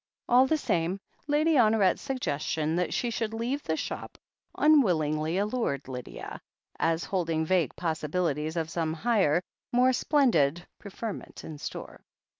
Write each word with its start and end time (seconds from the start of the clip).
All 0.27 0.47
the 0.47 0.57
same, 0.57 0.99
Lady 1.27 1.53
Honoret's 1.53 2.01
suggestion 2.01 2.75
that 2.77 2.91
she 2.91 3.11
should 3.11 3.35
leave 3.35 3.61
the 3.61 3.77
shop 3.77 4.17
unwillingly 4.57 5.37
allured 5.37 5.87
Lydia, 5.87 6.41
as 6.79 7.03
holding 7.03 7.45
vague 7.45 7.75
possibilities 7.75 8.57
of 8.57 8.71
some 8.71 8.93
higher, 8.95 9.43
more 9.71 9.93
splen 9.93 10.31
did 10.31 10.65
preferment 10.79 11.43
in 11.43 11.59
store. 11.59 12.01